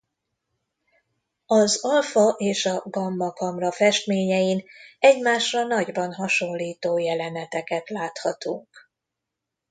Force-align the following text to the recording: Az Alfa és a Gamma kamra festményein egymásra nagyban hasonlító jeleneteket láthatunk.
Az 1.45 1.79
Alfa 1.85 2.35
és 2.37 2.65
a 2.65 2.81
Gamma 2.85 3.31
kamra 3.33 3.71
festményein 3.71 4.63
egymásra 4.99 5.63
nagyban 5.63 6.13
hasonlító 6.13 6.97
jeleneteket 6.97 7.89
láthatunk. 7.89 8.89